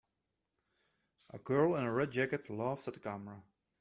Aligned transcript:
A 1.29 1.37
girl 1.37 1.75
in 1.75 1.83
a 1.85 1.93
red 1.93 2.09
jacket 2.09 2.49
laughs 2.49 2.87
at 2.87 2.95
the 2.95 2.99
camera. 2.99 3.43